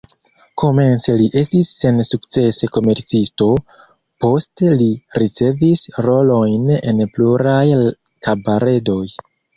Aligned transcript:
Komence 0.59 1.15
li 1.21 1.25
estis 1.41 1.67
sensukcese 1.81 2.69
komercisto, 2.77 3.49
poste 4.25 4.71
li 4.81 4.87
ricevis 5.25 5.85
rolojn 6.09 6.73
en 6.93 7.05
pluraj 7.19 7.59
kabaredoj. 8.29 9.03